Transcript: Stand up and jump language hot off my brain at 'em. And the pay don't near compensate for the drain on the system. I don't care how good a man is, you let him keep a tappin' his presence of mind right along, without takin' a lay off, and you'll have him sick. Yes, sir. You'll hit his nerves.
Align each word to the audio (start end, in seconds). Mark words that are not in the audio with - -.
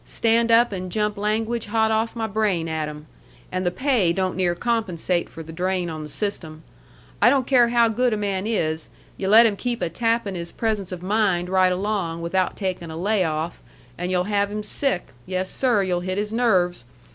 Stand 0.03 0.51
up 0.51 0.71
and 0.71 0.91
jump 0.91 1.15
language 1.15 1.67
hot 1.67 1.91
off 1.91 2.15
my 2.15 2.25
brain 2.25 2.67
at 2.67 2.89
'em. 2.89 3.05
And 3.51 3.63
the 3.63 3.69
pay 3.69 4.11
don't 4.11 4.35
near 4.35 4.55
compensate 4.55 5.29
for 5.29 5.43
the 5.43 5.53
drain 5.53 5.91
on 5.91 6.01
the 6.01 6.09
system. 6.09 6.63
I 7.21 7.29
don't 7.29 7.45
care 7.45 7.67
how 7.67 7.87
good 7.87 8.11
a 8.11 8.17
man 8.17 8.47
is, 8.47 8.89
you 9.15 9.27
let 9.27 9.45
him 9.45 9.55
keep 9.55 9.79
a 9.79 9.89
tappin' 9.89 10.33
his 10.33 10.51
presence 10.51 10.91
of 10.91 11.03
mind 11.03 11.49
right 11.49 11.71
along, 11.71 12.23
without 12.23 12.55
takin' 12.57 12.89
a 12.89 12.97
lay 12.97 13.23
off, 13.23 13.61
and 13.95 14.09
you'll 14.09 14.23
have 14.23 14.49
him 14.49 14.63
sick. 14.63 15.09
Yes, 15.27 15.51
sir. 15.51 15.83
You'll 15.83 15.99
hit 15.99 16.17
his 16.17 16.33
nerves. 16.33 16.83